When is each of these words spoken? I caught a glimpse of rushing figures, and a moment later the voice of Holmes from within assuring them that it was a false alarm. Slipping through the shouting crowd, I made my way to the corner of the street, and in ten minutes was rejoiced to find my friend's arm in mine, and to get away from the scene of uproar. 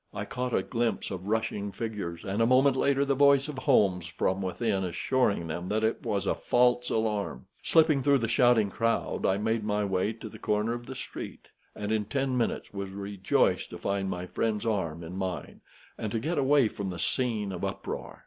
I 0.15 0.25
caught 0.25 0.51
a 0.55 0.63
glimpse 0.63 1.11
of 1.11 1.27
rushing 1.27 1.71
figures, 1.71 2.25
and 2.25 2.41
a 2.41 2.47
moment 2.47 2.75
later 2.75 3.05
the 3.05 3.13
voice 3.13 3.47
of 3.47 3.59
Holmes 3.59 4.07
from 4.07 4.41
within 4.41 4.83
assuring 4.83 5.45
them 5.45 5.69
that 5.69 5.83
it 5.83 6.01
was 6.03 6.25
a 6.25 6.33
false 6.33 6.89
alarm. 6.89 7.45
Slipping 7.61 8.01
through 8.01 8.17
the 8.17 8.27
shouting 8.27 8.71
crowd, 8.71 9.27
I 9.27 9.37
made 9.37 9.63
my 9.63 9.85
way 9.85 10.13
to 10.13 10.27
the 10.27 10.39
corner 10.39 10.73
of 10.73 10.87
the 10.87 10.95
street, 10.95 11.49
and 11.75 11.91
in 11.91 12.05
ten 12.05 12.35
minutes 12.35 12.73
was 12.73 12.89
rejoiced 12.89 13.69
to 13.69 13.77
find 13.77 14.09
my 14.09 14.25
friend's 14.25 14.65
arm 14.65 15.03
in 15.03 15.15
mine, 15.17 15.61
and 15.99 16.11
to 16.13 16.19
get 16.19 16.39
away 16.39 16.67
from 16.67 16.89
the 16.89 16.97
scene 16.97 17.51
of 17.51 17.63
uproar. 17.63 18.19